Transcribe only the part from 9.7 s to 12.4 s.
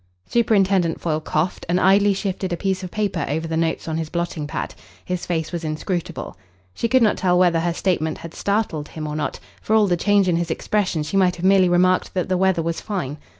all the change in his expression she might have merely remarked that the